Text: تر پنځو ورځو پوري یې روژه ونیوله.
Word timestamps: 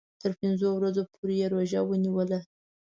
تر 0.21 0.31
پنځو 0.41 0.67
ورځو 0.73 1.01
پوري 1.13 1.35
یې 1.41 1.47
روژه 1.53 1.79
ونیوله. 1.85 2.39